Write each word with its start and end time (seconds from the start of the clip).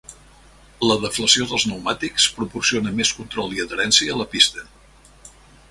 La 0.91 0.95
deflació 1.03 1.45
dels 1.51 1.65
pneumàtics 1.67 2.25
proporciona 2.39 2.95
més 3.01 3.13
control 3.19 3.55
i 3.59 3.63
adherència 3.67 4.17
a 4.17 4.21
la 4.23 4.29
pista. 4.35 4.69